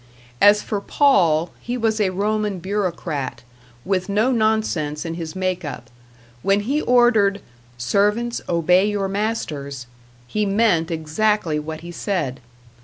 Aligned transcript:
As 0.41 0.63
for 0.63 0.81
Paul, 0.81 1.51
he 1.59 1.77
was 1.77 1.99
a 2.01 2.09
Roman 2.09 2.57
bureaucrat, 2.57 3.43
with 3.85 4.09
no 4.09 4.31
nonsense 4.31 5.05
in 5.05 5.13
his 5.13 5.35
make 5.35 5.63
up; 5.63 5.91
when 6.41 6.61
he 6.61 6.81
ordered, 6.81 7.39
"Servants 7.77 8.41
obey 8.49 8.89
your 8.89 9.07
masters," 9.07 9.85
he 10.25 10.43
meant 10.43 10.89
exactly 10.89 11.59
what 11.59 11.81
he 11.81 11.91
said. 11.91 12.39